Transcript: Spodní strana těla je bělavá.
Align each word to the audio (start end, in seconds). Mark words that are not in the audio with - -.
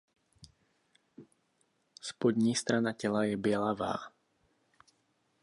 Spodní 2.01 2.55
strana 2.55 2.93
těla 2.93 3.23
je 3.23 3.37
bělavá. 3.37 3.95